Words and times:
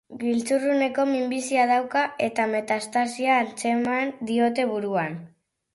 Giltzurruneko 0.21 1.05
minbizia 1.09 1.67
dauka 1.73 2.05
eta 2.31 2.49
metastasia 2.55 3.39
antzeman 3.45 4.15
diote 4.33 4.69
buruan. 4.75 5.25